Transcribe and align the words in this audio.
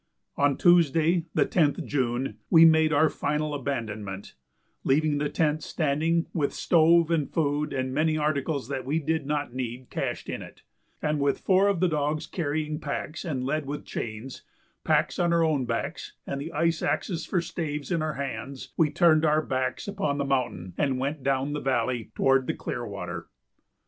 On 0.35 0.57
Tuesday, 0.57 1.25
the 1.35 1.45
10th 1.45 1.85
June, 1.85 2.39
we 2.49 2.65
made 2.65 2.91
our 2.91 3.07
final 3.07 3.53
abandonment, 3.53 4.33
leaving 4.83 5.19
the 5.19 5.29
tent 5.29 5.61
standing 5.61 6.25
with 6.33 6.55
stove 6.55 7.11
and 7.11 7.29
food 7.31 7.71
and 7.71 7.93
many 7.93 8.17
articles 8.17 8.67
that 8.67 8.83
we 8.83 8.97
did 8.97 9.27
not 9.27 9.53
need 9.53 9.91
cached 9.91 10.27
in 10.27 10.41
it, 10.41 10.63
and 11.03 11.19
with 11.19 11.37
four 11.37 11.67
of 11.67 11.81
the 11.81 11.87
dogs 11.87 12.25
carrying 12.25 12.79
packs 12.79 13.23
and 13.23 13.43
led 13.45 13.67
with 13.67 13.85
chains, 13.85 14.41
packs 14.83 15.19
on 15.19 15.31
our 15.31 15.43
own 15.43 15.65
backs 15.65 16.13
and 16.25 16.41
the 16.41 16.51
ice 16.51 16.81
axes 16.81 17.23
for 17.27 17.39
staves 17.39 17.91
in 17.91 18.01
our 18.01 18.13
hands, 18.15 18.73
we 18.77 18.89
turned 18.89 19.23
our 19.23 19.43
backs 19.43 19.87
upon 19.87 20.17
the 20.17 20.25
mountain 20.25 20.73
and 20.79 20.97
went 20.97 21.21
down 21.21 21.53
the 21.53 21.59
valley 21.59 22.11
toward 22.15 22.47
the 22.47 22.55
Clearwater. 22.55 23.27